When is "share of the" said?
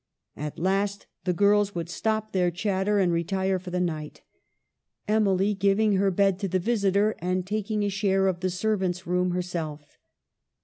7.89-8.49